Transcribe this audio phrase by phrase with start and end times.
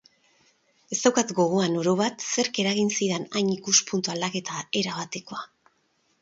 [0.95, 5.45] Ez daukat gogoan, orobat, zerk eragin zidan hain ikuspuntu-aldaketa erabatekoa.